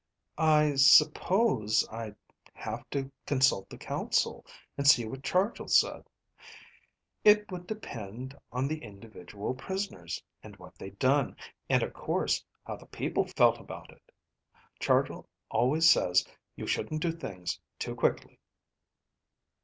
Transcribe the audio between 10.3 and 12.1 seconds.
and what they'd done; and of